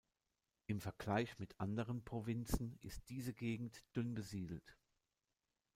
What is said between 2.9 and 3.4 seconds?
diese